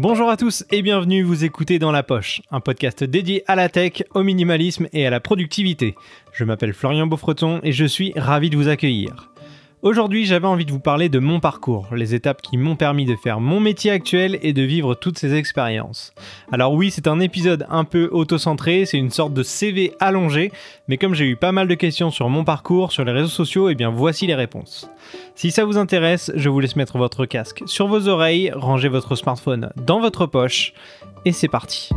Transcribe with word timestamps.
Bonjour 0.00 0.30
à 0.30 0.36
tous 0.36 0.64
et 0.70 0.80
bienvenue, 0.80 1.24
vous 1.24 1.42
écoutez 1.42 1.80
Dans 1.80 1.90
la 1.90 2.04
Poche, 2.04 2.40
un 2.52 2.60
podcast 2.60 3.02
dédié 3.02 3.42
à 3.48 3.56
la 3.56 3.68
tech, 3.68 4.04
au 4.14 4.22
minimalisme 4.22 4.86
et 4.92 5.04
à 5.04 5.10
la 5.10 5.18
productivité. 5.18 5.96
Je 6.32 6.44
m'appelle 6.44 6.72
Florian 6.72 7.08
Beaufreton 7.08 7.58
et 7.64 7.72
je 7.72 7.84
suis 7.84 8.12
ravi 8.14 8.48
de 8.48 8.56
vous 8.56 8.68
accueillir. 8.68 9.28
Aujourd'hui, 9.80 10.24
j'avais 10.24 10.48
envie 10.48 10.64
de 10.64 10.72
vous 10.72 10.80
parler 10.80 11.08
de 11.08 11.20
mon 11.20 11.38
parcours, 11.38 11.86
les 11.94 12.12
étapes 12.12 12.42
qui 12.42 12.56
m'ont 12.56 12.74
permis 12.74 13.04
de 13.04 13.14
faire 13.14 13.38
mon 13.38 13.60
métier 13.60 13.92
actuel 13.92 14.36
et 14.42 14.52
de 14.52 14.62
vivre 14.62 14.96
toutes 14.96 15.20
ces 15.20 15.34
expériences. 15.34 16.12
Alors 16.50 16.72
oui, 16.72 16.90
c'est 16.90 17.06
un 17.06 17.20
épisode 17.20 17.64
un 17.70 17.84
peu 17.84 18.08
auto-centré, 18.10 18.86
c'est 18.86 18.98
une 18.98 19.10
sorte 19.10 19.34
de 19.34 19.44
CV 19.44 19.92
allongé, 20.00 20.50
mais 20.88 20.96
comme 20.96 21.14
j'ai 21.14 21.26
eu 21.26 21.36
pas 21.36 21.52
mal 21.52 21.68
de 21.68 21.74
questions 21.74 22.10
sur 22.10 22.28
mon 22.28 22.42
parcours, 22.42 22.90
sur 22.90 23.04
les 23.04 23.12
réseaux 23.12 23.28
sociaux, 23.28 23.68
et 23.68 23.72
eh 23.72 23.74
bien 23.76 23.90
voici 23.90 24.26
les 24.26 24.34
réponses. 24.34 24.90
Si 25.36 25.52
ça 25.52 25.64
vous 25.64 25.78
intéresse, 25.78 26.32
je 26.34 26.48
vous 26.48 26.58
laisse 26.58 26.74
mettre 26.74 26.98
votre 26.98 27.24
casque 27.24 27.62
sur 27.66 27.86
vos 27.86 28.08
oreilles, 28.08 28.50
ranger 28.52 28.88
votre 28.88 29.14
smartphone 29.14 29.70
dans 29.76 30.00
votre 30.00 30.26
poche, 30.26 30.72
et 31.24 31.30
c'est 31.30 31.46
parti. 31.46 31.90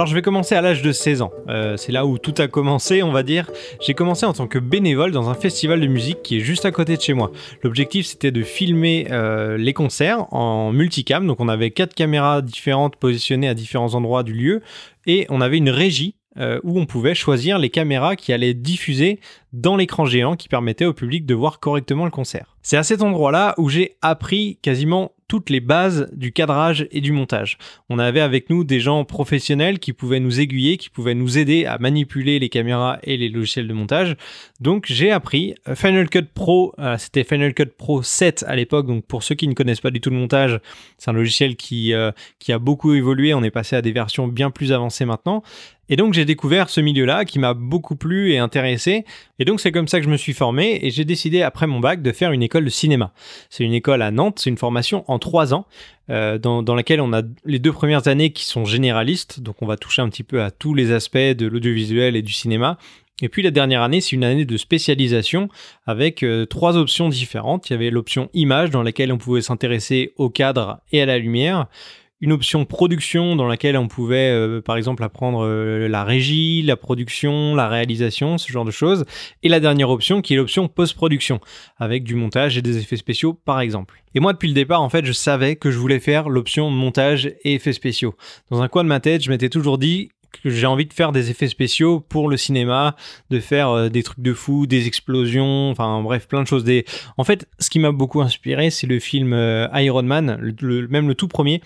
Alors 0.00 0.08
je 0.08 0.14
vais 0.14 0.22
commencer 0.22 0.54
à 0.54 0.62
l'âge 0.62 0.80
de 0.80 0.92
16 0.92 1.20
ans. 1.20 1.30
Euh, 1.50 1.76
c'est 1.76 1.92
là 1.92 2.06
où 2.06 2.16
tout 2.16 2.32
a 2.38 2.48
commencé, 2.48 3.02
on 3.02 3.12
va 3.12 3.22
dire. 3.22 3.50
J'ai 3.82 3.92
commencé 3.92 4.24
en 4.24 4.32
tant 4.32 4.46
que 4.46 4.58
bénévole 4.58 5.10
dans 5.10 5.28
un 5.28 5.34
festival 5.34 5.78
de 5.78 5.86
musique 5.86 6.22
qui 6.22 6.38
est 6.38 6.40
juste 6.40 6.64
à 6.64 6.70
côté 6.70 6.96
de 6.96 7.02
chez 7.02 7.12
moi. 7.12 7.32
L'objectif 7.62 8.06
c'était 8.06 8.30
de 8.30 8.42
filmer 8.42 9.08
euh, 9.10 9.58
les 9.58 9.74
concerts 9.74 10.24
en 10.32 10.72
multicam. 10.72 11.26
Donc 11.26 11.38
on 11.38 11.48
avait 11.48 11.70
quatre 11.70 11.92
caméras 11.92 12.40
différentes 12.40 12.96
positionnées 12.96 13.46
à 13.46 13.52
différents 13.52 13.94
endroits 13.94 14.22
du 14.22 14.32
lieu 14.32 14.62
et 15.04 15.26
on 15.28 15.42
avait 15.42 15.58
une 15.58 15.68
régie 15.68 16.14
euh, 16.38 16.60
où 16.62 16.80
on 16.80 16.86
pouvait 16.86 17.14
choisir 17.14 17.58
les 17.58 17.68
caméras 17.68 18.16
qui 18.16 18.32
allaient 18.32 18.54
diffuser 18.54 19.20
dans 19.52 19.76
l'écran 19.76 20.06
géant 20.06 20.34
qui 20.34 20.48
permettait 20.48 20.86
au 20.86 20.94
public 20.94 21.26
de 21.26 21.34
voir 21.34 21.60
correctement 21.60 22.06
le 22.06 22.10
concert. 22.10 22.56
C'est 22.62 22.78
à 22.78 22.84
cet 22.84 23.02
endroit-là 23.02 23.54
où 23.58 23.68
j'ai 23.68 23.98
appris 24.00 24.58
quasiment 24.62 25.12
toutes 25.30 25.48
les 25.48 25.60
bases 25.60 26.08
du 26.12 26.32
cadrage 26.32 26.88
et 26.90 27.00
du 27.00 27.12
montage. 27.12 27.56
On 27.88 28.00
avait 28.00 28.18
avec 28.18 28.50
nous 28.50 28.64
des 28.64 28.80
gens 28.80 29.04
professionnels 29.04 29.78
qui 29.78 29.92
pouvaient 29.92 30.18
nous 30.18 30.40
aiguiller, 30.40 30.76
qui 30.76 30.90
pouvaient 30.90 31.14
nous 31.14 31.38
aider 31.38 31.66
à 31.66 31.78
manipuler 31.78 32.40
les 32.40 32.48
caméras 32.48 32.98
et 33.04 33.16
les 33.16 33.28
logiciels 33.28 33.68
de 33.68 33.72
montage. 33.72 34.16
Donc 34.60 34.86
j'ai 34.88 35.12
appris 35.12 35.54
euh, 35.68 35.76
Final 35.76 36.10
Cut 36.10 36.24
Pro, 36.34 36.74
euh, 36.80 36.98
c'était 36.98 37.22
Final 37.22 37.54
Cut 37.54 37.66
Pro 37.78 38.02
7 38.02 38.44
à 38.48 38.56
l'époque, 38.56 38.88
donc 38.88 39.06
pour 39.06 39.22
ceux 39.22 39.36
qui 39.36 39.46
ne 39.46 39.54
connaissent 39.54 39.80
pas 39.80 39.92
du 39.92 40.00
tout 40.00 40.10
le 40.10 40.16
montage, 40.16 40.58
c'est 40.98 41.10
un 41.10 41.14
logiciel 41.14 41.54
qui, 41.54 41.94
euh, 41.94 42.10
qui 42.40 42.52
a 42.52 42.58
beaucoup 42.58 42.92
évolué, 42.94 43.32
on 43.32 43.44
est 43.44 43.52
passé 43.52 43.76
à 43.76 43.82
des 43.82 43.92
versions 43.92 44.26
bien 44.26 44.50
plus 44.50 44.72
avancées 44.72 45.04
maintenant. 45.04 45.44
Et 45.90 45.96
donc 45.96 46.14
j'ai 46.14 46.24
découvert 46.24 46.70
ce 46.70 46.80
milieu-là 46.80 47.24
qui 47.24 47.38
m'a 47.38 47.52
beaucoup 47.52 47.96
plu 47.96 48.32
et 48.32 48.38
intéressé. 48.38 49.04
Et 49.40 49.44
donc 49.44 49.60
c'est 49.60 49.72
comme 49.72 49.88
ça 49.88 49.98
que 49.98 50.06
je 50.06 50.10
me 50.10 50.16
suis 50.16 50.32
formé 50.32 50.78
et 50.82 50.90
j'ai 50.90 51.04
décidé 51.04 51.42
après 51.42 51.66
mon 51.66 51.80
bac 51.80 52.00
de 52.00 52.12
faire 52.12 52.30
une 52.30 52.42
école 52.42 52.64
de 52.64 52.70
cinéma. 52.70 53.12
C'est 53.50 53.64
une 53.64 53.74
école 53.74 54.00
à 54.00 54.12
Nantes, 54.12 54.38
c'est 54.38 54.50
une 54.50 54.56
formation 54.56 55.04
en 55.08 55.18
trois 55.18 55.52
ans 55.52 55.66
euh, 56.08 56.38
dans, 56.38 56.74
laquelle 56.74 57.00
on 57.00 57.12
a 57.12 57.22
les 57.44 57.58
deux 57.58 57.72
premières 57.72 58.06
années 58.06 58.30
qui 58.30 58.44
sont 58.44 58.64
généralistes, 58.64 59.40
donc 59.40 59.56
on 59.62 59.66
va 59.66 59.76
toucher 59.76 60.00
un 60.00 60.08
petit 60.08 60.22
peu 60.22 60.42
à 60.42 60.50
tous 60.50 60.74
les 60.74 60.92
aspects 60.92 61.18
de 61.18 61.46
l'audiovisuel 61.46 62.14
et 62.14 62.22
du 62.22 62.32
cinéma. 62.32 62.78
Et 63.22 63.28
puis 63.28 63.42
la 63.42 63.50
dernière 63.50 63.82
année, 63.82 64.00
c'est 64.00 64.12
une 64.12 64.24
année 64.24 64.44
de 64.44 64.56
spécialisation 64.56 65.48
avec 65.86 66.22
euh, 66.22 66.46
trois 66.46 66.76
options 66.76 67.08
différentes. 67.08 67.68
Il 67.68 67.74
y 67.74 67.76
avait 67.76 67.90
l'option 67.90 68.30
image 68.32 68.70
dans 68.70 68.82
laquelle 68.82 69.12
on 69.12 69.18
pouvait 69.18 69.42
s'intéresser 69.42 70.14
au 70.16 70.30
cadre 70.30 70.80
et 70.92 71.02
à 71.02 71.06
la 71.06 71.18
lumière 71.18 71.66
une 72.20 72.32
option 72.32 72.64
production 72.64 73.34
dans 73.34 73.46
laquelle 73.46 73.76
on 73.76 73.88
pouvait 73.88 74.30
euh, 74.30 74.60
par 74.60 74.76
exemple 74.76 75.02
apprendre 75.02 75.44
euh, 75.44 75.88
la 75.88 76.04
régie, 76.04 76.62
la 76.62 76.76
production, 76.76 77.54
la 77.54 77.68
réalisation, 77.68 78.38
ce 78.38 78.52
genre 78.52 78.64
de 78.64 78.70
choses. 78.70 79.06
Et 79.42 79.48
la 79.48 79.60
dernière 79.60 79.90
option 79.90 80.20
qui 80.20 80.34
est 80.34 80.36
l'option 80.36 80.68
post-production 80.68 81.40
avec 81.78 82.04
du 82.04 82.14
montage 82.14 82.58
et 82.58 82.62
des 82.62 82.78
effets 82.78 82.96
spéciaux 82.96 83.32
par 83.32 83.60
exemple. 83.60 84.02
Et 84.14 84.20
moi 84.20 84.32
depuis 84.32 84.48
le 84.48 84.54
départ 84.54 84.82
en 84.82 84.90
fait 84.90 85.04
je 85.06 85.12
savais 85.12 85.56
que 85.56 85.70
je 85.70 85.78
voulais 85.78 86.00
faire 86.00 86.28
l'option 86.28 86.70
montage 86.70 87.26
et 87.44 87.54
effets 87.54 87.72
spéciaux. 87.72 88.14
Dans 88.50 88.60
un 88.60 88.68
coin 88.68 88.84
de 88.84 88.88
ma 88.88 89.00
tête 89.00 89.22
je 89.22 89.30
m'étais 89.30 89.48
toujours 89.48 89.78
dit 89.78 90.10
que 90.44 90.50
j'ai 90.50 90.66
envie 90.66 90.86
de 90.86 90.92
faire 90.92 91.10
des 91.10 91.30
effets 91.30 91.48
spéciaux 91.48 91.98
pour 91.98 92.28
le 92.28 92.36
cinéma, 92.36 92.94
de 93.30 93.40
faire 93.40 93.70
euh, 93.70 93.88
des 93.88 94.04
trucs 94.04 94.20
de 94.20 94.32
fou, 94.32 94.68
des 94.68 94.86
explosions, 94.86 95.70
enfin 95.70 96.00
bref, 96.02 96.28
plein 96.28 96.42
de 96.42 96.46
choses. 96.46 96.62
Des... 96.62 96.84
En 97.16 97.24
fait, 97.24 97.48
ce 97.58 97.68
qui 97.68 97.80
m'a 97.80 97.90
beaucoup 97.90 98.20
inspiré, 98.20 98.70
c'est 98.70 98.86
le 98.86 99.00
film 99.00 99.32
Iron 99.74 100.04
Man, 100.04 100.54
même 100.88 101.08
le 101.08 101.14
tout 101.16 101.26
premier, 101.26 101.60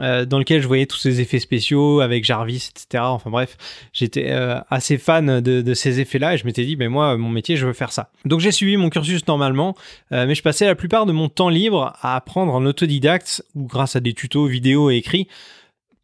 euh, 0.00 0.26
dans 0.26 0.38
lequel 0.38 0.60
je 0.60 0.66
voyais 0.66 0.84
tous 0.84 0.98
ces 0.98 1.22
effets 1.22 1.38
spéciaux 1.38 2.00
avec 2.00 2.22
Jarvis, 2.22 2.70
etc. 2.70 3.04
Enfin 3.06 3.30
bref, 3.30 3.56
j'étais 3.94 4.26
euh, 4.28 4.60
assez 4.68 4.98
fan 4.98 5.40
de, 5.40 5.74
ces 5.74 6.00
effets-là 6.00 6.34
et 6.34 6.38
je 6.38 6.44
m'étais 6.44 6.64
dit, 6.66 6.76
ben 6.76 6.90
moi, 6.90 7.16
mon 7.16 7.30
métier, 7.30 7.56
je 7.56 7.66
veux 7.66 7.72
faire 7.72 7.90
ça. 7.90 8.10
Donc 8.26 8.40
j'ai 8.40 8.52
suivi 8.52 8.76
mon 8.76 8.90
cursus 8.90 9.26
normalement, 9.26 9.74
euh, 10.12 10.26
mais 10.26 10.34
je 10.34 10.42
passais 10.42 10.66
la 10.66 10.74
plupart 10.74 11.06
de 11.06 11.12
mon 11.12 11.30
temps 11.30 11.48
libre 11.48 11.96
à 12.02 12.16
apprendre 12.16 12.52
en 12.52 12.66
autodidacte 12.66 13.42
ou 13.54 13.66
grâce 13.66 13.96
à 13.96 14.00
des 14.00 14.12
tutos 14.12 14.46
vidéo 14.46 14.90
et 14.90 14.96
écrits 14.96 15.26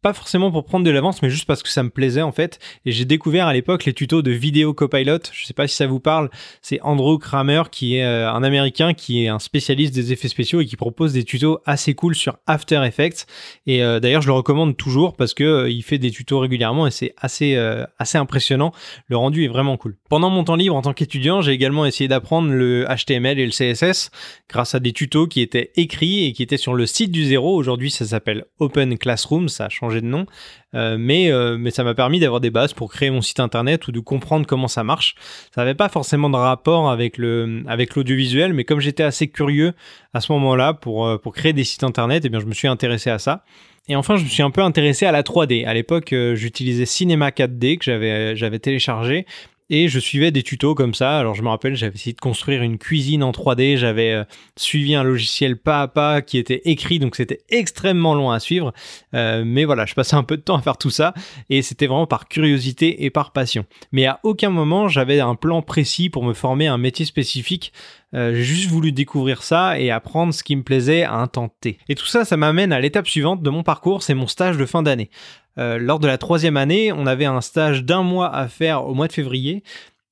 pas 0.05 0.13
forcément 0.13 0.51
pour 0.51 0.65
prendre 0.65 0.85
de 0.85 0.91
l'avance, 0.91 1.23
mais 1.23 1.31
juste 1.31 1.45
parce 1.45 1.63
que 1.63 1.69
ça 1.69 1.81
me 1.81 1.89
plaisait 1.89 2.21
en 2.21 2.31
fait. 2.31 2.59
Et 2.85 2.91
j'ai 2.91 3.05
découvert 3.05 3.47
à 3.47 3.53
l'époque 3.53 3.85
les 3.85 3.93
tutos 3.93 4.21
de 4.21 4.29
vidéo 4.29 4.71
copilot. 4.71 5.17
Je 5.31 5.47
sais 5.47 5.55
pas 5.55 5.67
si 5.67 5.75
ça 5.75 5.87
vous 5.87 5.99
parle. 5.99 6.29
C'est 6.61 6.79
Andrew 6.83 7.17
Kramer 7.17 7.63
qui 7.71 7.95
est 7.95 8.03
euh, 8.03 8.31
un 8.31 8.43
Américain 8.43 8.93
qui 8.93 9.23
est 9.23 9.29
un 9.29 9.39
spécialiste 9.39 9.95
des 9.95 10.13
effets 10.13 10.27
spéciaux 10.27 10.61
et 10.61 10.67
qui 10.67 10.75
propose 10.75 11.13
des 11.13 11.23
tutos 11.23 11.57
assez 11.65 11.95
cool 11.95 12.13
sur 12.13 12.37
After 12.45 12.83
Effects. 12.85 13.25
Et 13.65 13.81
euh, 13.81 13.99
d'ailleurs, 13.99 14.21
je 14.21 14.27
le 14.27 14.33
recommande 14.33 14.77
toujours 14.77 15.15
parce 15.15 15.33
que 15.33 15.43
euh, 15.43 15.69
il 15.71 15.81
fait 15.81 15.97
des 15.97 16.11
tutos 16.11 16.37
régulièrement 16.37 16.85
et 16.85 16.91
c'est 16.91 17.15
assez 17.17 17.55
assez 17.97 18.19
impressionnant. 18.19 18.73
Le 19.07 19.17
rendu 19.17 19.43
est 19.43 19.47
vraiment 19.47 19.75
cool. 19.75 19.97
Pendant 20.07 20.29
mon 20.29 20.43
temps 20.43 20.55
libre 20.55 20.75
en 20.75 20.83
tant 20.83 20.93
qu'étudiant, 20.93 21.41
j'ai 21.41 21.53
également 21.53 21.83
essayé 21.83 22.07
d'apprendre 22.07 22.51
le 22.51 22.85
HTML 22.85 23.39
et 23.39 23.45
le 23.47 23.51
CSS 23.51 24.11
grâce 24.51 24.75
à 24.75 24.79
des 24.79 24.93
tutos 24.93 25.25
qui 25.25 25.41
étaient 25.41 25.71
écrits 25.77 26.25
et 26.25 26.33
qui 26.33 26.43
étaient 26.43 26.57
sur 26.57 26.75
le 26.75 26.85
site 26.85 27.11
du 27.11 27.25
zéro. 27.25 27.55
Aujourd'hui, 27.55 27.89
ça 27.89 28.05
s'appelle 28.05 28.45
Open 28.59 28.99
Classroom. 28.99 29.49
Ça 29.49 29.65
a 29.65 29.69
changé 29.69 29.94
de 30.01 30.07
nom, 30.07 30.25
euh, 30.73 30.97
mais, 30.99 31.31
euh, 31.31 31.57
mais 31.57 31.71
ça 31.71 31.83
m'a 31.83 31.93
permis 31.93 32.19
d'avoir 32.19 32.41
des 32.41 32.49
bases 32.49 32.73
pour 32.73 32.91
créer 32.91 33.09
mon 33.09 33.21
site 33.21 33.39
internet 33.39 33.87
ou 33.87 33.91
de 33.91 33.99
comprendre 33.99 34.45
comment 34.45 34.67
ça 34.67 34.83
marche. 34.83 35.15
Ça 35.53 35.61
n'avait 35.61 35.75
pas 35.75 35.89
forcément 35.89 36.29
de 36.29 36.35
rapport 36.35 36.89
avec 36.89 37.17
le 37.17 37.63
avec 37.67 37.95
l'audiovisuel, 37.95 38.53
mais 38.53 38.63
comme 38.63 38.79
j'étais 38.79 39.03
assez 39.03 39.27
curieux 39.27 39.73
à 40.13 40.21
ce 40.21 40.31
moment-là 40.33 40.73
pour, 40.73 41.05
euh, 41.05 41.17
pour 41.17 41.33
créer 41.33 41.53
des 41.53 41.63
sites 41.63 41.83
internet, 41.83 42.23
et 42.23 42.27
eh 42.27 42.29
bien 42.29 42.39
je 42.39 42.45
me 42.45 42.53
suis 42.53 42.67
intéressé 42.67 43.09
à 43.09 43.19
ça. 43.19 43.43
Et 43.87 43.95
enfin, 43.95 44.15
je 44.15 44.23
me 44.23 44.29
suis 44.29 44.41
un 44.41 44.49
peu 44.49 44.61
intéressé 44.61 45.05
à 45.05 45.11
la 45.11 45.21
3D. 45.21 45.63
À 45.65 45.73
l'époque, 45.75 46.15
j'utilisais 46.33 46.87
Cinema 46.87 47.29
4D 47.29 47.77
que 47.77 47.83
j'avais 47.85 48.35
j'avais 48.35 48.57
téléchargé 48.57 49.27
et 49.69 49.87
je 49.87 49.99
suivais 49.99 50.31
des 50.31 50.43
tutos 50.43 50.75
comme 50.75 50.93
ça. 50.93 51.17
Alors 51.17 51.35
je 51.35 51.41
me 51.41 51.49
rappelle, 51.49 51.75
j'avais 51.75 51.95
essayé 51.95 52.13
de 52.13 52.19
construire 52.19 52.61
une 52.61 52.77
cuisine 52.77 53.23
en 53.23 53.31
3D, 53.31 53.77
j'avais 53.77 54.11
euh, 54.11 54.23
suivi 54.55 54.95
un 54.95 55.03
logiciel 55.03 55.57
pas 55.57 55.81
à 55.81 55.87
pas 55.87 56.21
qui 56.21 56.37
était 56.37 56.61
écrit, 56.65 56.99
donc 56.99 57.15
c'était 57.15 57.41
extrêmement 57.49 58.15
long 58.15 58.31
à 58.31 58.39
suivre. 58.39 58.73
Euh, 59.13 59.43
mais 59.45 59.65
voilà, 59.65 59.85
je 59.85 59.93
passais 59.93 60.15
un 60.15 60.23
peu 60.23 60.37
de 60.37 60.41
temps 60.41 60.57
à 60.57 60.61
faire 60.61 60.77
tout 60.77 60.89
ça 60.89 61.13
et 61.49 61.61
c'était 61.61 61.87
vraiment 61.87 62.07
par 62.07 62.27
curiosité 62.27 63.05
et 63.05 63.09
par 63.09 63.31
passion. 63.31 63.65
Mais 63.91 64.05
à 64.05 64.19
aucun 64.23 64.49
moment 64.49 64.87
j'avais 64.87 65.19
un 65.19 65.35
plan 65.35 65.61
précis 65.61 66.09
pour 66.09 66.23
me 66.23 66.33
former 66.33 66.67
un 66.67 66.77
métier 66.77 67.05
spécifique. 67.05 67.73
Euh, 68.13 68.33
j'ai 68.33 68.43
juste 68.43 68.69
voulu 68.69 68.91
découvrir 68.91 69.43
ça 69.43 69.79
et 69.79 69.91
apprendre 69.91 70.33
ce 70.33 70.43
qui 70.43 70.55
me 70.55 70.63
plaisait 70.63 71.03
à 71.03 71.27
T. 71.59 71.77
Et 71.89 71.95
tout 71.95 72.05
ça, 72.05 72.23
ça 72.23 72.37
m'amène 72.37 72.71
à 72.71 72.79
l'étape 72.79 73.07
suivante 73.07 73.41
de 73.41 73.49
mon 73.49 73.63
parcours, 73.63 74.03
c'est 74.03 74.13
mon 74.13 74.27
stage 74.27 74.57
de 74.57 74.65
fin 74.65 74.83
d'année. 74.83 75.09
Euh, 75.57 75.77
lors 75.77 75.99
de 75.99 76.07
la 76.07 76.17
troisième 76.17 76.57
année, 76.57 76.91
on 76.91 77.05
avait 77.05 77.25
un 77.25 77.41
stage 77.41 77.83
d'un 77.83 78.03
mois 78.03 78.33
à 78.33 78.47
faire 78.47 78.87
au 78.87 78.93
mois 78.93 79.07
de 79.07 79.13
février. 79.13 79.63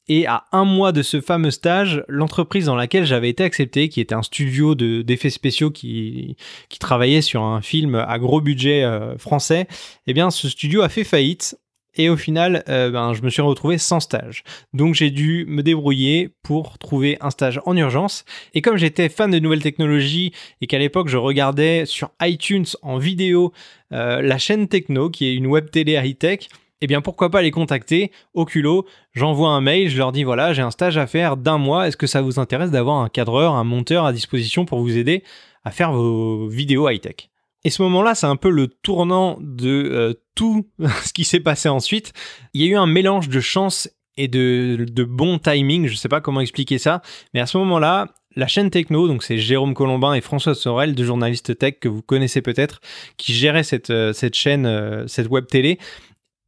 Et 0.09 0.27
à 0.27 0.43
un 0.51 0.65
mois 0.65 0.91
de 0.91 1.01
ce 1.01 1.21
fameux 1.21 1.51
stage, 1.51 2.03
l'entreprise 2.09 2.65
dans 2.65 2.75
laquelle 2.75 3.05
j'avais 3.05 3.29
été 3.29 3.43
accepté, 3.43 3.87
qui 3.87 4.01
était 4.01 4.15
un 4.15 4.21
studio 4.21 4.75
d'effets 4.75 5.29
spéciaux 5.29 5.71
qui, 5.71 6.35
qui 6.67 6.77
travaillait 6.77 7.21
sur 7.21 7.43
un 7.43 7.61
film 7.61 7.95
à 7.95 8.19
gros 8.19 8.41
budget 8.41 8.83
euh, 8.83 9.17
français, 9.17 9.65
eh 10.05 10.13
bien 10.13 10.29
ce 10.29 10.49
studio 10.49 10.81
a 10.81 10.89
fait 10.89 11.05
faillite 11.05 11.57
et 11.95 12.09
au 12.09 12.17
final, 12.17 12.63
euh, 12.69 12.89
ben, 12.89 13.13
je 13.13 13.21
me 13.21 13.29
suis 13.29 13.41
retrouvé 13.41 13.77
sans 13.77 13.99
stage. 13.99 14.43
Donc 14.73 14.95
j'ai 14.95 15.11
dû 15.11 15.45
me 15.47 15.61
débrouiller 15.61 16.29
pour 16.43 16.77
trouver 16.77 17.17
un 17.21 17.29
stage 17.29 17.61
en 17.65 17.75
urgence. 17.77 18.25
Et 18.53 18.61
comme 18.61 18.77
j'étais 18.77 19.09
fan 19.09 19.31
de 19.31 19.39
nouvelles 19.39 19.61
technologies 19.61 20.33
et 20.61 20.67
qu'à 20.67 20.79
l'époque 20.79 21.09
je 21.09 21.17
regardais 21.17 21.85
sur 21.85 22.11
iTunes 22.21 22.65
en 22.81 22.97
vidéo 22.97 23.53
euh, 23.91 24.21
la 24.21 24.37
chaîne 24.37 24.67
Techno, 24.67 25.09
qui 25.09 25.27
est 25.27 25.35
une 25.35 25.47
web 25.47 25.69
télé 25.69 25.93
high-tech, 25.93 26.49
eh 26.81 26.87
bien 26.87 27.01
pourquoi 27.01 27.29
pas 27.29 27.41
les 27.41 27.51
contacter 27.51 28.11
au 28.33 28.45
culot, 28.45 28.85
j'envoie 29.13 29.49
un 29.49 29.61
mail, 29.61 29.89
je 29.89 29.97
leur 29.97 30.11
dis 30.11 30.23
voilà, 30.23 30.51
j'ai 30.51 30.61
un 30.63 30.71
stage 30.71 30.97
à 30.97 31.07
faire 31.07 31.37
d'un 31.37 31.57
mois, 31.57 31.87
est-ce 31.87 31.97
que 31.97 32.07
ça 32.07 32.21
vous 32.21 32.39
intéresse 32.39 32.71
d'avoir 32.71 32.97
un 32.97 33.09
cadreur, 33.09 33.53
un 33.53 33.63
monteur 33.63 34.05
à 34.05 34.11
disposition 34.11 34.65
pour 34.65 34.79
vous 34.79 34.97
aider 34.97 35.23
à 35.63 35.71
faire 35.71 35.93
vos 35.93 36.47
vidéos 36.47 36.89
high-tech? 36.89 37.32
Et 37.63 37.69
ce 37.69 37.81
moment-là, 37.83 38.15
c'est 38.15 38.25
un 38.25 38.35
peu 38.35 38.49
le 38.49 38.67
tournant 38.67 39.37
de 39.39 39.69
euh, 39.69 40.13
tout 40.35 40.67
ce 41.03 41.13
qui 41.13 41.23
s'est 41.23 41.39
passé 41.39 41.69
ensuite. 41.69 42.13
Il 42.53 42.61
y 42.61 42.65
a 42.65 42.67
eu 42.67 42.75
un 42.75 42.87
mélange 42.87 43.29
de 43.29 43.39
chance 43.39 43.89
et 44.17 44.27
de, 44.27 44.85
bon 45.03 45.39
timing, 45.39 45.87
je 45.87 45.93
ne 45.93 45.97
sais 45.97 46.09
pas 46.09 46.21
comment 46.21 46.41
expliquer 46.41 46.77
ça, 46.77 47.01
mais 47.33 47.39
à 47.39 47.47
ce 47.47 47.57
moment-là, 47.57 48.13
la 48.35 48.47
chaîne 48.47 48.69
Techno, 48.69 49.07
donc 49.07 49.23
c'est 49.23 49.37
Jérôme 49.37 49.73
Colombin 49.73 50.13
et 50.13 50.21
François 50.21 50.55
Sorel, 50.55 50.93
deux 50.93 51.03
journalistes 51.03 51.57
tech 51.57 51.75
que 51.79 51.89
vous 51.89 52.01
connaissez 52.01 52.41
peut-être, 52.41 52.79
qui 53.17 53.33
géraient 53.33 53.63
cette, 53.63 53.89
euh, 53.89 54.13
cette 54.13 54.35
chaîne, 54.35 54.65
euh, 54.65 55.07
cette 55.07 55.29
web 55.29 55.47
télé, 55.47 55.79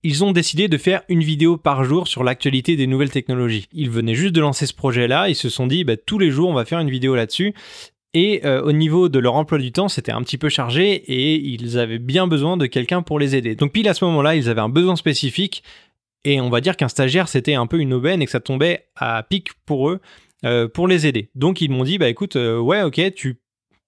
ils 0.03 0.23
ont 0.23 0.31
décidé 0.31 0.67
de 0.67 0.77
faire 0.77 1.01
une 1.09 1.23
vidéo 1.23 1.57
par 1.57 1.83
jour 1.83 2.07
sur 2.07 2.23
l'actualité 2.23 2.75
des 2.75 2.85
nouvelles 2.85 3.09
technologies. 3.09 3.67
Ils 3.73 3.89
venaient 3.89 4.13
juste 4.13 4.35
de 4.35 4.41
lancer 4.41 4.67
ce 4.67 4.73
projet-là, 4.73 5.29
ils 5.29 5.35
se 5.35 5.50
sont 5.50 5.65
dit 5.65 5.83
bah, 5.83 5.97
tous 5.97 6.19
les 6.19 6.29
jours 6.29 6.50
on 6.50 6.53
va 6.53 6.65
faire 6.65 6.79
une 6.79 6.91
vidéo 6.91 7.15
là-dessus. 7.15 7.56
Et 8.15 8.45
euh, 8.45 8.62
au 8.62 8.71
niveau 8.71 9.09
de 9.09 9.19
leur 9.19 9.35
emploi 9.35 9.57
du 9.57 9.73
temps, 9.73 9.89
c'était 9.89 10.13
un 10.13 10.21
petit 10.21 10.38
peu 10.38 10.47
chargé 10.47 10.94
et 10.94 11.35
ils 11.35 11.77
avaient 11.77 12.00
bien 12.00 12.27
besoin 12.27 12.56
de 12.56 12.65
quelqu'un 12.65 13.01
pour 13.01 13.19
les 13.19 13.35
aider. 13.35 13.56
Donc 13.56 13.73
pile 13.73 13.89
à 13.89 13.94
ce 13.94 14.06
moment-là, 14.06 14.35
ils 14.35 14.47
avaient 14.47 14.62
un 14.62 14.69
besoin 14.69 14.95
spécifique 14.95 15.63
et 16.23 16.39
on 16.39 16.50
va 16.50 16.62
dire 16.62 16.77
qu'un 16.77 16.88
stagiaire 16.88 17.27
c'était 17.27 17.56
un 17.56 17.67
peu 17.67 17.77
une 17.77 17.91
aubaine 17.91 18.21
et 18.21 18.25
que 18.25 18.31
ça 18.31 18.39
tombait 18.39 18.85
à 18.95 19.21
pic 19.21 19.50
pour 19.65 19.89
eux 19.89 20.00
euh, 20.45 20.69
pour 20.69 20.88
les 20.88 21.07
aider. 21.07 21.29
Donc 21.35 21.59
ils 21.59 21.69
m'ont 21.69 21.83
dit 21.83 21.97
bah 21.97 22.07
écoute 22.07 22.38
euh, 22.38 22.57
ouais 22.57 22.83
ok 22.83 23.13
tu 23.15 23.41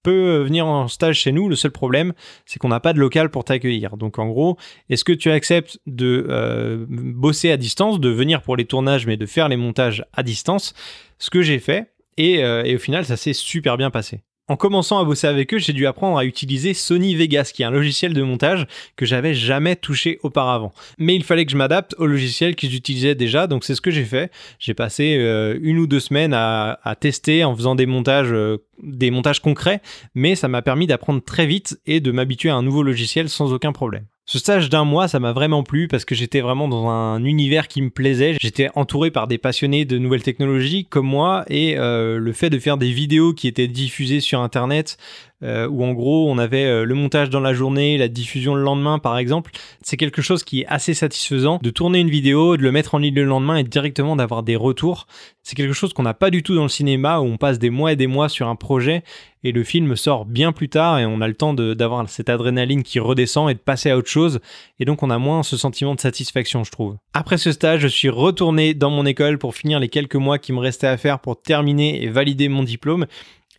peux 0.03 0.41
venir 0.41 0.67
en 0.67 0.89
stage 0.89 1.19
chez 1.21 1.31
nous. 1.31 1.47
Le 1.47 1.55
seul 1.55 1.71
problème, 1.71 2.11
c'est 2.45 2.59
qu'on 2.59 2.67
n'a 2.67 2.81
pas 2.81 2.91
de 2.91 2.99
local 2.99 3.29
pour 3.29 3.45
t'accueillir. 3.45 3.95
Donc 3.95 4.19
en 4.19 4.27
gros, 4.27 4.57
est-ce 4.89 5.05
que 5.05 5.13
tu 5.13 5.31
acceptes 5.31 5.79
de 5.85 6.85
bosser 6.89 7.51
à 7.51 7.57
distance, 7.57 7.99
de 7.99 8.09
venir 8.09 8.41
pour 8.41 8.57
les 8.57 8.65
tournages, 8.65 9.05
mais 9.05 9.17
de 9.17 9.25
faire 9.25 9.49
les 9.49 9.57
montages 9.57 10.05
à 10.13 10.23
distance? 10.23 10.73
Ce 11.17 11.29
que 11.29 11.41
j'ai 11.41 11.59
fait. 11.59 11.91
Et, 12.17 12.43
euh, 12.43 12.63
et 12.63 12.75
au 12.75 12.79
final, 12.79 13.05
ça 13.05 13.17
s'est 13.17 13.33
super 13.33 13.77
bien 13.77 13.91
passé. 13.91 14.21
En 14.49 14.55
commençant 14.55 14.97
à 14.97 15.03
bosser 15.03 15.27
avec 15.27 15.53
eux, 15.53 15.57
j'ai 15.57 15.73
dû 15.73 15.87
apprendre 15.87 16.17
à 16.17 16.23
utiliser 16.23 16.73
Sony 16.73 17.15
Vegas, 17.15 17.51
qui 17.53 17.63
est 17.63 17.65
un 17.65 17.71
logiciel 17.71 18.13
de 18.13 18.23
montage 18.23 18.65
que 18.95 19.05
j'avais 19.05 19.33
jamais 19.33 19.75
touché 19.75 20.19
auparavant. 20.23 20.71
Mais 20.97 21.15
il 21.15 21.25
fallait 21.25 21.45
que 21.45 21.51
je 21.51 21.57
m'adapte 21.57 21.95
au 21.97 22.05
logiciel 22.05 22.55
qu'ils 22.55 22.73
utilisaient 22.73 23.13
déjà, 23.13 23.47
donc 23.47 23.65
c'est 23.65 23.75
ce 23.75 23.81
que 23.81 23.91
j'ai 23.91 24.05
fait. 24.05 24.31
J'ai 24.57 24.73
passé 24.73 25.17
euh, 25.19 25.59
une 25.61 25.79
ou 25.79 25.85
deux 25.85 25.99
semaines 25.99 26.33
à, 26.33 26.79
tester 26.97 27.43
en 27.43 27.53
faisant 27.57 27.75
des 27.75 27.85
montages, 27.85 28.31
euh, 28.31 28.63
des 28.81 29.11
montages 29.11 29.41
concrets, 29.41 29.81
mais 30.15 30.35
ça 30.35 30.47
m'a 30.47 30.61
permis 30.61 30.87
d'apprendre 30.87 31.21
très 31.21 31.45
vite 31.45 31.77
et 31.85 31.99
de 31.99 32.11
m'habituer 32.11 32.49
à 32.49 32.55
un 32.55 32.63
nouveau 32.63 32.83
logiciel 32.83 33.27
sans 33.27 33.51
aucun 33.51 33.73
problème. 33.73 34.05
Ce 34.29 34.39
stage 34.39 34.69
d'un 34.69 34.83
mois, 34.83 35.07
ça 35.07 35.21
m'a 35.21 35.31
vraiment 35.31 35.63
plu 35.63 35.87
parce 35.87 36.03
que 36.03 36.13
j'étais 36.13 36.41
vraiment 36.41 36.67
dans 36.67 36.89
un 36.89 37.23
univers 37.23 37.69
qui 37.69 37.81
me 37.81 37.89
plaisait. 37.89 38.35
J'étais 38.41 38.67
entouré 38.75 39.09
par 39.09 39.25
des 39.25 39.37
passionnés 39.37 39.85
de 39.85 39.97
nouvelles 39.97 40.21
technologies 40.21 40.83
comme 40.83 41.07
moi 41.07 41.45
et 41.47 41.77
euh, 41.77 42.19
le 42.19 42.33
fait 42.33 42.49
de 42.49 42.59
faire 42.59 42.75
des 42.75 42.91
vidéos 42.91 43.33
qui 43.33 43.47
étaient 43.47 43.69
diffusées 43.69 44.19
sur 44.19 44.41
Internet, 44.41 44.97
euh, 45.43 45.67
où 45.67 45.83
en 45.83 45.93
gros 45.93 46.29
on 46.29 46.39
avait 46.39 46.65
euh, 46.65 46.83
le 46.83 46.95
montage 46.95 47.29
dans 47.29 47.39
la 47.39 47.53
journée, 47.53 47.97
la 47.97 48.07
diffusion 48.07 48.55
le 48.55 48.63
lendemain 48.63 48.97
par 48.97 49.17
exemple, 49.17 49.51
c'est 49.81 49.97
quelque 49.97 50.21
chose 50.21 50.43
qui 50.43 50.61
est 50.61 50.65
assez 50.67 50.95
satisfaisant 50.95 51.59
de 51.61 51.69
tourner 51.69 51.99
une 51.99 52.09
vidéo, 52.09 52.57
de 52.57 52.63
le 52.63 52.71
mettre 52.71 52.95
en 52.95 52.97
ligne 52.97 53.13
le 53.13 53.23
lendemain 53.23 53.57
et 53.57 53.63
directement 53.63 54.15
d'avoir 54.15 54.41
des 54.41 54.55
retours. 54.55 55.05
C'est 55.43 55.55
quelque 55.55 55.73
chose 55.73 55.93
qu'on 55.93 56.03
n'a 56.03 56.15
pas 56.15 56.31
du 56.31 56.41
tout 56.41 56.55
dans 56.55 56.63
le 56.63 56.69
cinéma 56.69 57.19
où 57.19 57.25
on 57.25 57.37
passe 57.37 57.59
des 57.59 57.69
mois 57.69 57.93
et 57.93 57.95
des 57.95 58.07
mois 58.07 58.29
sur 58.29 58.47
un 58.47 58.55
projet 58.55 59.03
et 59.43 59.51
le 59.51 59.63
film 59.63 59.95
sort 59.95 60.25
bien 60.25 60.51
plus 60.51 60.69
tard 60.69 60.99
et 60.99 61.05
on 61.05 61.21
a 61.21 61.27
le 61.27 61.35
temps 61.35 61.53
d'avoir 61.53 62.09
cette 62.09 62.29
adrénaline 62.29 62.83
qui 62.83 62.99
redescend 62.99 63.49
et 63.49 63.53
de 63.53 63.59
passer 63.59 63.91
à 63.91 63.97
autre 63.97 64.09
chose 64.09 64.39
et 64.79 64.85
donc 64.85 65.03
on 65.03 65.09
a 65.09 65.19
moins 65.19 65.43
ce 65.43 65.55
sentiment 65.55 65.93
de 65.93 66.01
satisfaction 66.01 66.63
je 66.63 66.71
trouve. 66.71 66.97
Après 67.13 67.37
ce 67.37 67.51
stage, 67.51 67.81
je 67.81 67.87
suis 67.87 68.09
retourné 68.09 68.73
dans 68.73 68.89
mon 68.89 69.05
école 69.05 69.37
pour 69.37 69.55
finir 69.55 69.79
les 69.79 69.89
quelques 69.89 70.15
mois 70.15 70.39
qui 70.39 70.51
me 70.51 70.59
restaient 70.59 70.87
à 70.87 70.97
faire 70.97 71.19
pour 71.19 71.39
terminer 71.39 72.03
et 72.03 72.09
valider 72.09 72.49
mon 72.49 72.63
diplôme 72.63 73.05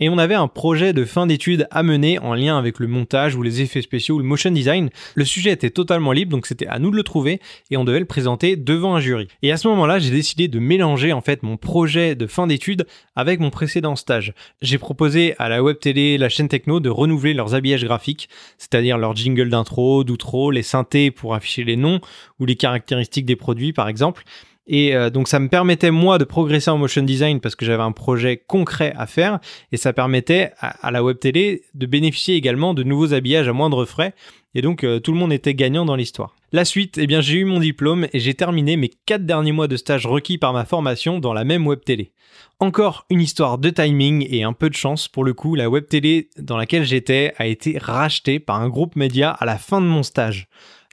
et 0.01 0.09
on 0.09 0.19
avait 0.19 0.35
un 0.35 0.49
projet 0.49 0.93
de 0.93 1.05
fin 1.05 1.27
d'études 1.27 1.67
à 1.71 1.83
mener 1.83 2.19
en 2.19 2.35
lien 2.35 2.59
avec 2.59 2.79
le 2.79 2.87
montage 2.87 3.35
ou 3.35 3.43
les 3.43 3.61
effets 3.61 3.83
spéciaux 3.83 4.17
ou 4.17 4.19
le 4.19 4.25
motion 4.25 4.51
design. 4.51 4.91
Le 5.15 5.25
sujet 5.25 5.51
était 5.51 5.71
totalement 5.71 6.13
libre, 6.13 6.33
donc 6.33 6.47
c'était 6.47 6.67
à 6.67 6.79
nous 6.79 6.91
de 6.91 6.97
le 6.97 7.03
trouver 7.03 7.41
et 7.71 7.77
on 7.77 7.85
devait 7.85 7.99
le 8.01 8.05
présenter 8.05 8.57
devant 8.57 8.95
un 8.95 9.01
jury. 9.01 9.29
Et 9.43 9.53
à 9.53 9.57
ce 9.57 9.69
moment-là, 9.69 9.99
j'ai 9.99 10.11
décidé 10.11 10.49
de 10.49 10.59
mélanger 10.59 11.13
en 11.13 11.21
fait 11.21 11.43
mon 11.43 11.57
projet 11.57 12.15
de 12.15 12.27
fin 12.27 12.47
d'études 12.47 12.87
avec 13.17 13.41
mon 13.41 13.51
précédent 13.51 13.97
stage. 13.97 14.35
J'ai 14.63 14.79
proposé 14.79 15.35
à 15.39 15.49
la 15.49 15.63
web 15.63 15.79
télé, 15.79 16.19
la 16.19 16.29
chaîne 16.29 16.49
techno 16.49 16.81
de 16.81 16.89
renouveler 16.89 17.35
leurs 17.35 17.55
habillages 17.55 17.85
graphiques, 17.85 18.29
c'est-à-dire 18.59 18.99
leurs 18.99 19.17
jingles 19.17 19.51
d'intro, 19.51 20.05
d'outro, 20.05 20.51
les 20.51 20.63
synthés 20.63 21.11
pour 21.11 21.35
afficher 21.35 21.65
les 21.65 21.77
noms 21.77 22.01
ou 22.39 22.47
les 22.47 22.57
caractéristiques 22.57 23.27
des 23.27 23.37
produits 23.37 23.73
par 23.73 23.89
exemple. 23.89 24.25
Et 24.69 24.95
euh, 24.95 25.09
donc 25.09 25.29
ça 25.29 25.41
me 25.41 25.49
permettait 25.49 25.91
moi 25.91 26.19
de 26.19 26.25
progresser 26.25 26.71
en 26.71 26.77
motion 26.77 27.03
design 27.03 27.41
parce 27.41 27.57
que 27.57 27.65
j'avais 27.65 27.83
un 27.83 27.93
projet 27.93 28.37
concret 28.37 28.93
à 28.97 29.07
faire 29.07 29.41
et 29.73 29.79
ça 29.79 29.95
permettait 29.95 30.53
à, 30.61 30.91
la 30.91 31.03
web 31.03 31.19
télé 31.19 31.63
de 31.75 31.87
bénéficier 31.87 32.37
également 32.37 32.75
de 32.75 32.83
nouveaux 32.83 33.15
habillages 33.15 33.49
à 33.49 33.55
moindre 33.55 33.87
frais 33.87 34.15
et 34.55 34.61
donc 34.61 34.85
euh, 34.85 35.01
tout 35.01 35.13
le 35.13 35.19
monde 35.19 35.33
était 35.33 35.55
gagnant 35.55 35.87
dans 35.87 35.97
l'histoire. 35.97 36.37
La 36.53 36.67
suite, 36.67 36.99
eh 36.99 37.07
bien 37.07 37.23
j'ai 37.23 37.39
eu 37.39 37.45
mon 37.45 37.61
diplôme 37.61 38.09
et 38.13 38.21
j'ai 38.21 38.35
terminé 38.35 38.77
mes 38.77 38.91
quatre 39.07 39.25
derniers 39.25 39.53
mois 39.53 39.69
de 39.69 39.77
stage 39.77 40.07
requis 40.07 40.37
par 40.37 40.53
ma 40.53 40.67
formation 40.67 41.19
dans 41.19 41.33
la 41.33 41.45
même 41.45 41.67
web 41.67 41.81
télé. 41.83 42.13
Encore 42.61 43.07
une 43.09 43.23
histoire 43.23 43.57
de 43.57 43.71
timing 43.71 44.27
et 44.29 44.43
un 44.43 44.53
peu 44.53 44.69
de 44.69 44.75
chance 44.75 45.09
pour 45.09 45.25
le 45.25 45.33
coup, 45.33 45.55
la 45.55 45.71
web 45.71 45.87
télé 45.87 46.29
dans 46.39 46.59
laquelle 46.59 46.85
j'étais 46.85 47.33
a 47.39 47.47
été 47.47 47.79
rachetée 47.79 48.39
par 48.39 48.61
un 48.61 48.69
groupe 48.69 48.97
média 48.97 49.31
à 49.31 49.47
la 49.47 49.57
fin 49.57 49.81
de 49.81 49.87
mon 49.87 50.03
stage. 50.03 50.49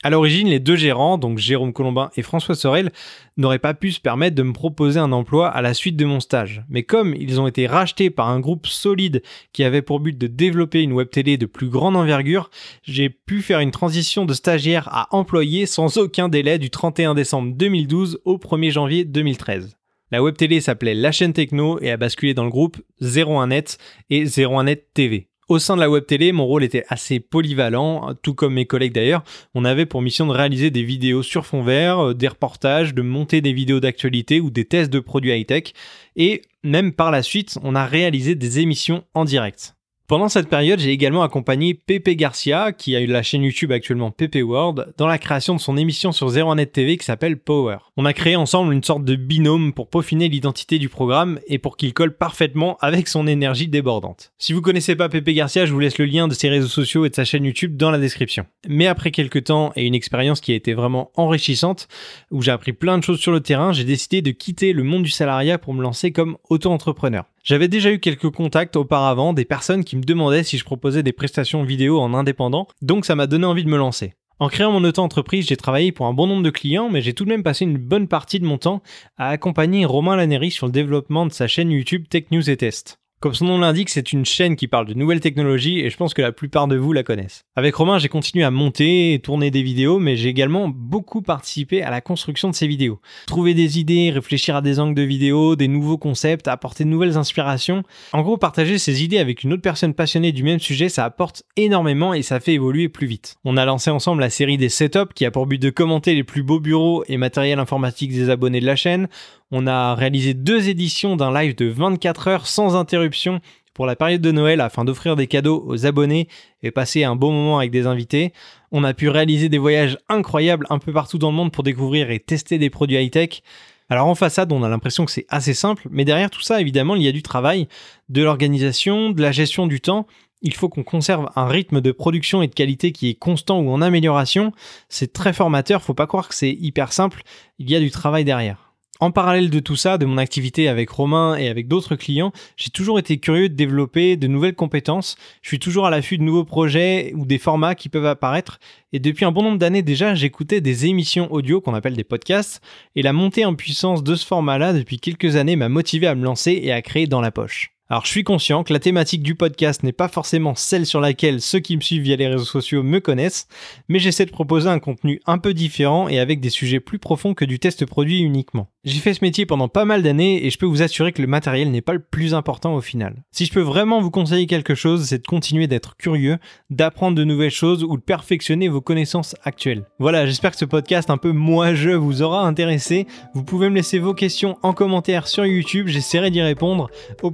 À 0.05 0.11
l'origine, 0.11 0.49
les 0.49 0.59
deux 0.59 0.75
gérants, 0.75 1.17
donc 1.17 1.39
Jérôme 1.39 1.73
Colombin 1.73 2.11
et 2.15 2.21
François 2.21 2.53
Sorel, 2.53 2.91
n'auraient 3.37 3.57
pas 3.57 3.73
pu 3.73 3.91
se 3.91 3.99
permettre 3.99 4.35
de 4.35 4.43
me 4.43 4.53
proposer 4.53 4.99
un 4.99 5.11
emploi 5.11 5.49
à 5.49 5.63
la 5.63 5.73
suite 5.73 5.95
de 5.95 6.05
mon 6.05 6.19
stage. 6.19 6.63
Mais 6.69 6.83
comme 6.83 7.15
ils 7.15 7.41
ont 7.41 7.47
été 7.47 7.65
rachetés 7.65 8.11
par 8.11 8.29
un 8.29 8.39
groupe 8.39 8.67
solide 8.67 9.23
qui 9.51 9.63
avait 9.63 9.81
pour 9.81 9.99
but 9.99 10.15
de 10.15 10.27
développer 10.27 10.83
une 10.83 10.93
web 10.93 11.09
télé 11.09 11.37
de 11.37 11.47
plus 11.47 11.69
grande 11.69 11.95
envergure, 11.95 12.51
j'ai 12.83 13.09
pu 13.09 13.41
faire 13.41 13.61
une 13.61 13.71
transition 13.71 14.25
de 14.25 14.35
stagiaire 14.35 14.89
à 14.91 15.07
employé 15.09 15.65
sans 15.65 15.97
aucun 15.97 16.29
délai 16.29 16.59
du 16.59 16.69
31 16.69 17.15
décembre 17.15 17.55
2012 17.55 18.19
au 18.25 18.37
1er 18.37 18.69
janvier 18.69 19.05
2013. 19.05 19.75
La 20.11 20.21
web 20.21 20.37
télé 20.37 20.61
s'appelait 20.61 20.93
La 20.93 21.11
chaîne 21.11 21.33
techno 21.33 21.79
et 21.81 21.89
a 21.89 21.97
basculé 21.97 22.35
dans 22.35 22.43
le 22.43 22.51
groupe 22.51 22.77
01net 23.01 23.79
et 24.11 24.25
01net 24.25 24.83
TV. 24.93 25.29
Au 25.47 25.59
sein 25.59 25.75
de 25.75 25.81
la 25.81 25.91
web 25.91 26.07
télé, 26.07 26.31
mon 26.31 26.47
rôle 26.47 26.63
était 26.63 26.85
assez 26.89 27.19
polyvalent, 27.19 28.15
tout 28.23 28.33
comme 28.33 28.55
mes 28.55 28.65
collègues 28.65 28.93
d'ailleurs. 28.93 29.23
On 29.53 29.63
avait 29.63 29.85
pour 29.85 30.01
mission 30.01 30.25
de 30.25 30.31
réaliser 30.31 30.71
des 30.71 30.81
vidéos 30.81 31.21
sur 31.21 31.45
fond 31.45 31.61
vert, 31.61 31.99
euh, 31.99 32.13
des 32.15 32.27
reportages, 32.27 32.95
de 32.95 33.03
monter 33.03 33.41
des 33.41 33.53
vidéos 33.53 33.79
d'actualité 33.79 34.39
ou 34.39 34.49
des 34.49 34.65
tests 34.65 34.91
de 34.91 34.99
produits 34.99 35.37
high-tech. 35.37 35.73
Et 36.15 36.41
même 36.63 36.93
par 36.93 37.11
la 37.11 37.21
suite, 37.21 37.59
on 37.61 37.75
a 37.75 37.85
réalisé 37.85 38.33
des 38.33 38.59
émissions 38.59 39.03
en 39.13 39.23
direct. 39.23 39.74
Pendant 40.07 40.29
cette 40.29 40.49
période, 40.49 40.77
j'ai 40.77 40.91
également 40.91 41.23
accompagné 41.23 41.73
Pepe 41.73 42.09
Garcia, 42.09 42.73
qui 42.73 42.95
a 42.95 43.01
eu 43.01 43.07
la 43.07 43.23
chaîne 43.23 43.41
YouTube 43.41 43.71
actuellement 43.71 44.11
Pepe 44.11 44.43
World, 44.43 44.93
dans 44.99 45.07
la 45.07 45.17
création 45.17 45.55
de 45.55 45.59
son 45.59 45.77
émission 45.77 46.11
sur 46.11 46.29
01net 46.29 46.71
TV 46.71 46.97
qui 46.97 47.05
s'appelle 47.05 47.39
Power. 47.39 47.77
On 47.97 48.05
a 48.05 48.13
créé 48.13 48.35
ensemble 48.35 48.71
une 48.71 48.83
sorte 48.83 49.03
de 49.03 49.15
binôme 49.15 49.73
pour 49.73 49.89
peaufiner 49.89 50.29
l'identité 50.29 50.77
du 50.77 50.89
programme 50.89 51.39
et 51.47 51.57
pour 51.57 51.75
qu'il 51.75 51.91
colle 51.91 52.15
parfaitement 52.15 52.77
avec 52.81 53.07
son 53.07 53.25
énergie 53.25 53.67
débordante. 53.67 54.31
Si 54.37 54.53
vous 54.53 54.61
connaissez 54.61 54.95
pas 54.95 55.09
Pepe 55.09 55.31
Garcia, 55.31 55.65
je 55.65 55.73
vous 55.73 55.79
laisse 55.79 55.97
le 55.97 56.05
lien 56.05 56.27
de 56.27 56.35
ses 56.35 56.49
réseaux 56.49 56.67
sociaux 56.67 57.05
et 57.05 57.09
de 57.09 57.15
sa 57.15 57.25
chaîne 57.25 57.45
YouTube 57.45 57.75
dans 57.75 57.89
la 57.89 57.97
description. 57.97 58.45
Mais 58.67 58.85
après 58.85 59.09
quelques 59.09 59.45
temps 59.45 59.73
et 59.75 59.87
une 59.87 59.95
expérience 59.95 60.39
qui 60.39 60.51
a 60.51 60.55
été 60.55 60.75
vraiment 60.75 61.09
enrichissante, 61.15 61.87
où 62.29 62.43
j'ai 62.43 62.51
appris 62.51 62.73
plein 62.73 62.99
de 62.99 63.03
choses 63.03 63.19
sur 63.19 63.31
le 63.31 63.39
terrain, 63.39 63.73
j'ai 63.73 63.85
décidé 63.85 64.21
de 64.21 64.29
quitter 64.29 64.71
le 64.71 64.83
monde 64.83 65.01
du 65.01 65.09
salariat 65.09 65.57
pour 65.57 65.73
me 65.73 65.81
lancer 65.81 66.11
comme 66.11 66.37
auto-entrepreneur. 66.47 67.25
J'avais 67.45 67.67
déjà 67.67 67.91
eu 67.91 67.99
quelques 67.99 68.31
contacts 68.31 68.75
auparavant, 68.75 69.31
des 69.31 69.45
personnes 69.45 69.83
qui 69.83 69.95
me 69.95 70.01
demandaient 70.01 70.41
si 70.41 70.57
je 70.57 70.65
proposais 70.65 71.03
des 71.03 71.13
prestations 71.13 71.63
vidéo 71.63 71.99
en 71.99 72.15
indépendant, 72.15 72.67
donc 72.81 73.05
ça 73.05 73.13
m'a 73.13 73.27
donné 73.27 73.45
envie 73.45 73.63
de 73.63 73.69
me 73.69 73.77
lancer. 73.77 74.15
En 74.39 74.49
créant 74.49 74.71
mon 74.71 74.83
auto-entreprise, 74.83 75.45
j'ai 75.45 75.55
travaillé 75.55 75.91
pour 75.91 76.07
un 76.07 76.13
bon 76.13 76.25
nombre 76.25 76.41
de 76.41 76.49
clients, 76.49 76.89
mais 76.89 77.03
j'ai 77.03 77.13
tout 77.13 77.23
de 77.23 77.29
même 77.29 77.43
passé 77.43 77.65
une 77.65 77.77
bonne 77.77 78.07
partie 78.07 78.39
de 78.39 78.45
mon 78.45 78.57
temps 78.57 78.81
à 79.15 79.29
accompagner 79.29 79.85
Romain 79.85 80.15
Lannery 80.15 80.49
sur 80.49 80.65
le 80.65 80.71
développement 80.71 81.27
de 81.27 81.31
sa 81.31 81.45
chaîne 81.45 81.69
YouTube 81.69 82.07
Tech 82.09 82.23
News 82.31 82.49
et 82.49 82.57
Test. 82.57 82.99
Comme 83.21 83.33
son 83.33 83.45
nom 83.45 83.57
l'indique, 83.57 83.89
c'est 83.89 84.11
une 84.11 84.25
chaîne 84.25 84.57
qui 84.57 84.67
parle 84.67 84.85
de 84.85 84.93
nouvelles 84.93 85.21
technologies 85.21 85.79
et 85.79 85.89
je 85.89 85.95
pense 85.95 86.13
que 86.13 86.21
la 86.21 86.33
plupart 86.33 86.67
de 86.67 86.75
vous 86.75 86.91
la 86.91 87.01
connaissent. 87.01 87.43
Avec 87.55 87.73
Romain, 87.73 87.97
j'ai 87.97 88.09
continué 88.09 88.43
à 88.43 88.51
monter 88.51 89.13
et 89.13 89.19
tourner 89.19 89.51
des 89.51 89.63
vidéos, 89.63 89.99
mais 89.99 90.17
j'ai 90.17 90.27
également 90.27 90.67
beaucoup 90.67 91.21
participé 91.21 91.81
à 91.81 91.89
la 91.89 92.01
construction 92.01 92.49
de 92.49 92.55
ces 92.55 92.67
vidéos. 92.67 92.99
Trouver 93.25 93.53
des 93.53 93.79
idées, 93.79 94.11
réfléchir 94.11 94.57
à 94.57 94.61
des 94.61 94.81
angles 94.81 94.95
de 94.95 95.01
vidéo, 95.01 95.55
des 95.55 95.69
nouveaux 95.69 95.97
concepts, 95.97 96.49
apporter 96.49 96.83
de 96.83 96.89
nouvelles 96.89 97.17
inspirations. 97.17 97.83
En 98.11 98.21
gros, 98.21 98.37
partager 98.37 98.77
ces 98.77 99.03
idées 99.03 99.17
avec 99.17 99.43
une 99.43 99.53
autre 99.53 99.61
personne 99.61 99.93
passionnée 99.93 100.33
du 100.33 100.43
même 100.43 100.59
sujet, 100.59 100.89
ça 100.89 101.05
apporte 101.05 101.43
énormément 101.55 102.13
et 102.13 102.21
ça 102.21 102.41
fait 102.41 102.53
évoluer 102.53 102.89
plus 102.89 103.07
vite. 103.07 103.37
On 103.45 103.55
a 103.55 103.63
lancé 103.65 103.89
ensemble 103.89 104.21
la 104.21 104.29
série 104.29 104.57
des 104.57 104.69
setups 104.69 105.13
qui 105.15 105.25
a 105.25 105.31
pour 105.31 105.47
but 105.47 105.61
de 105.61 105.69
commenter 105.69 106.15
les 106.15 106.25
plus 106.25 106.43
beaux 106.43 106.59
bureaux 106.59 107.05
et 107.07 107.15
matériel 107.15 107.59
informatique 107.59 108.11
des 108.11 108.29
abonnés 108.29 108.59
de 108.59 108.65
la 108.65 108.75
chaîne. 108.75 109.07
On 109.51 109.67
a 109.67 109.93
réalisé 109.95 110.33
deux 110.33 110.69
éditions 110.69 111.15
d'un 111.15 111.33
live 111.33 111.55
de 111.55 111.67
24 111.67 112.27
heures 112.27 112.47
sans 112.47 112.75
interruption 112.75 113.41
pour 113.75 113.85
la 113.85 113.95
période 113.95 114.21
de 114.21 114.31
Noël 114.31 114.61
afin 114.61 114.85
d'offrir 114.85 115.15
des 115.15 115.27
cadeaux 115.27 115.63
aux 115.67 115.85
abonnés 115.85 116.27
et 116.63 116.71
passer 116.71 117.03
un 117.03 117.15
bon 117.15 117.31
moment 117.31 117.59
avec 117.59 117.69
des 117.69 117.85
invités. 117.85 118.33
On 118.71 118.83
a 118.83 118.95
pu 118.95 119.09
réaliser 119.09 119.49
des 119.49 119.59
voyages 119.59 119.99
incroyables 120.09 120.65
un 120.71 120.79
peu 120.79 120.91
partout 120.91 121.19
dans 121.19 121.29
le 121.29 121.35
monde 121.35 121.51
pour 121.51 121.63
découvrir 121.63 122.09
et 122.09 122.19
tester 122.19 122.57
des 122.57 122.71
produits 122.71 122.97
high-tech. 122.97 123.43
Alors 123.89 124.07
en 124.07 124.15
façade, 124.15 124.51
on 124.51 124.63
a 124.63 124.69
l'impression 124.69 125.05
que 125.05 125.11
c'est 125.11 125.27
assez 125.29 125.53
simple, 125.53 125.87
mais 125.91 126.05
derrière 126.05 126.31
tout 126.31 126.41
ça, 126.41 126.59
évidemment, 126.59 126.95
il 126.95 127.03
y 127.03 127.07
a 127.07 127.11
du 127.11 127.21
travail, 127.21 127.67
de 128.09 128.23
l'organisation, 128.23 129.11
de 129.11 129.21
la 129.21 129.31
gestion 129.31 129.67
du 129.67 129.79
temps. 129.79 130.07
Il 130.41 130.55
faut 130.55 130.69
qu'on 130.69 130.83
conserve 130.83 131.29
un 131.35 131.45
rythme 131.45 131.81
de 131.81 131.91
production 131.91 132.41
et 132.41 132.47
de 132.47 132.53
qualité 132.53 132.91
qui 132.91 133.09
est 133.09 133.15
constant 133.15 133.59
ou 133.59 133.69
en 133.69 133.81
amélioration. 133.81 134.53
C'est 134.89 135.13
très 135.13 135.33
formateur, 135.33 135.83
faut 135.83 135.93
pas 135.93 136.07
croire 136.07 136.29
que 136.29 136.35
c'est 136.35 136.51
hyper 136.51 136.93
simple, 136.93 137.21
il 137.59 137.69
y 137.69 137.75
a 137.75 137.79
du 137.79 137.91
travail 137.91 138.25
derrière. 138.25 138.64
En 139.01 139.11
parallèle 139.11 139.49
de 139.49 139.59
tout 139.59 139.75
ça, 139.75 139.97
de 139.97 140.05
mon 140.05 140.17
activité 140.17 140.69
avec 140.69 140.89
Romain 140.89 141.35
et 141.35 141.49
avec 141.49 141.67
d'autres 141.67 141.95
clients, 141.95 142.31
j'ai 142.55 142.69
toujours 142.69 142.97
été 142.97 143.17
curieux 143.17 143.49
de 143.49 143.53
développer 143.53 144.15
de 144.15 144.27
nouvelles 144.27 144.55
compétences. 144.55 145.17
Je 145.41 145.49
suis 145.49 145.59
toujours 145.59 145.85
à 145.85 145.89
l'affût 145.89 146.17
de 146.17 146.23
nouveaux 146.23 146.45
projets 146.45 147.11
ou 147.13 147.25
des 147.25 147.37
formats 147.37 147.75
qui 147.75 147.89
peuvent 147.89 148.05
apparaître. 148.05 148.57
Et 148.93 148.99
depuis 148.99 149.25
un 149.25 149.33
bon 149.33 149.43
nombre 149.43 149.57
d'années 149.57 149.81
déjà, 149.81 150.15
j'écoutais 150.15 150.61
des 150.61 150.85
émissions 150.85 151.29
audio 151.33 151.59
qu'on 151.59 151.73
appelle 151.73 151.97
des 151.97 152.05
podcasts. 152.05 152.61
Et 152.95 153.01
la 153.01 153.11
montée 153.11 153.43
en 153.43 153.53
puissance 153.53 154.01
de 154.01 154.15
ce 154.15 154.25
format-là 154.25 154.71
depuis 154.71 154.97
quelques 154.97 155.35
années 155.35 155.57
m'a 155.57 155.67
motivé 155.67 156.07
à 156.07 156.15
me 156.15 156.23
lancer 156.23 156.57
et 156.63 156.71
à 156.71 156.81
créer 156.81 157.05
dans 157.05 157.21
la 157.21 157.31
poche. 157.31 157.74
Alors 157.87 158.03
je 158.03 158.09
suis 158.09 158.23
conscient 158.23 158.63
que 158.63 158.73
la 158.73 158.79
thématique 158.79 159.21
du 159.21 159.35
podcast 159.35 159.83
n'est 159.83 159.91
pas 159.91 160.07
forcément 160.07 160.55
celle 160.55 160.87
sur 160.87 160.99
laquelle 160.99 161.39
ceux 161.39 161.59
qui 161.59 161.75
me 161.75 161.81
suivent 161.81 162.01
via 162.01 162.15
les 162.15 162.27
réseaux 162.27 162.43
sociaux 162.43 162.81
me 162.81 162.99
connaissent, 162.99 163.47
mais 163.89 163.99
j'essaie 163.99 164.25
de 164.25 164.31
proposer 164.31 164.69
un 164.69 164.79
contenu 164.79 165.21
un 165.27 165.37
peu 165.37 165.53
différent 165.53 166.09
et 166.09 166.17
avec 166.17 166.39
des 166.39 166.49
sujets 166.49 166.79
plus 166.79 166.97
profonds 166.97 167.35
que 167.35 167.45
du 167.45 167.59
test 167.59 167.85
produit 167.85 168.21
uniquement. 168.21 168.69
J'ai 168.85 168.99
fait 168.99 169.13
ce 169.13 169.23
métier 169.23 169.45
pendant 169.45 169.67
pas 169.67 169.85
mal 169.85 170.01
d'années 170.01 170.45
et 170.45 170.49
je 170.49 170.57
peux 170.57 170.65
vous 170.65 170.81
assurer 170.81 171.11
que 171.11 171.21
le 171.21 171.27
matériel 171.27 171.71
n'est 171.71 171.81
pas 171.81 171.93
le 171.93 171.99
plus 171.99 172.33
important 172.33 172.75
au 172.75 172.81
final. 172.81 173.23
Si 173.31 173.45
je 173.45 173.53
peux 173.53 173.61
vraiment 173.61 174.01
vous 174.01 174.11
conseiller 174.11 174.47
quelque 174.47 174.75
chose, 174.75 175.05
c'est 175.05 175.19
de 175.19 175.27
continuer 175.27 175.67
d'être 175.67 175.95
curieux, 175.95 176.37
d'apprendre 176.71 177.17
de 177.17 177.23
nouvelles 177.23 177.49
choses 177.49 177.83
ou 177.83 177.97
de 177.97 178.01
perfectionner 178.01 178.67
vos 178.67 178.81
connaissances 178.81 179.35
actuelles. 179.43 179.85
Voilà, 179.99 180.25
j'espère 180.25 180.51
que 180.51 180.57
ce 180.57 180.65
podcast 180.65 181.09
un 181.09 181.17
peu 181.17 181.31
moi-je 181.31 181.91
vous 181.91 182.21
aura 182.21 182.45
intéressé. 182.45 183.07
Vous 183.33 183.43
pouvez 183.43 183.69
me 183.69 183.75
laisser 183.75 183.97
vos 183.99 184.13
questions 184.13 184.57
en 184.63 184.73
commentaire 184.73 185.27
sur 185.27 185.45
YouTube, 185.45 185.87
j'essaierai 185.87 186.29
d'y 186.29 186.41
répondre. 186.41 186.89
Au 187.23 187.31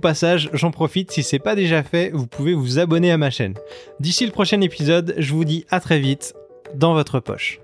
j'en 0.54 0.72
profite, 0.72 1.12
si 1.12 1.24
c'est 1.24 1.40
pas 1.40 1.56
déjà 1.56 1.84
fait, 1.84 2.10
vous 2.12 2.28
pouvez 2.28 2.54
vous 2.54 2.80
abonner 2.80 3.12
à 3.12 3.18
ma 3.18 3.30
chaîne. 3.30 3.56
D'ici 4.00 4.26
le 4.26 4.32
prochain 4.32 4.62
épisode, 4.62 5.16
je 5.18 5.34
vous 5.34 5.46
dis 5.46 5.66
à 5.70 5.80
très 5.80 6.00
vite 6.00 6.34
dans 6.76 6.94
votre 6.94 7.20
poche. 7.20 7.60